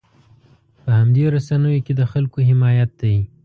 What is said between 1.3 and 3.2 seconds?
رسنیو کې د خلکو حمایت دی.